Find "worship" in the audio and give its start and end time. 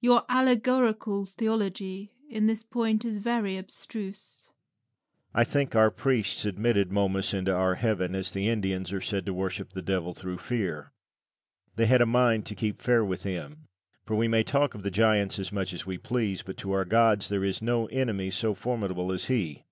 9.34-9.72